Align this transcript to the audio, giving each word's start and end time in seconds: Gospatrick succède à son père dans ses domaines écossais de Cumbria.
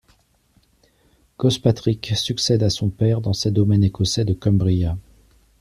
Gospatrick 1.37 2.13
succède 2.17 2.63
à 2.63 2.71
son 2.71 2.89
père 2.89 3.21
dans 3.21 3.33
ses 3.33 3.51
domaines 3.51 3.83
écossais 3.83 4.25
de 4.25 4.33
Cumbria. 4.33 4.97